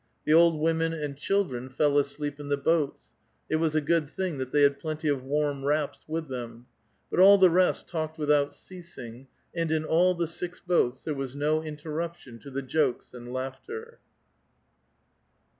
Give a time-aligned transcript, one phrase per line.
[0.25, 3.11] The old women and children fell asleep in the boats
[3.51, 6.65] (it was a good thing that they had plenty of warm wraps with them);
[7.11, 11.35] but all the rest tallced without ceasing and in all the six boats there was
[11.35, 13.99] no interruption to the jokes and laughter.